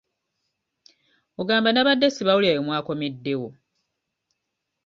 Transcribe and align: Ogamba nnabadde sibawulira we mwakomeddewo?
Ogamba 1.39 1.69
nnabadde 1.71 2.07
sibawulira 2.09 2.55
we 2.57 2.65
mwakomeddewo? 2.67 3.49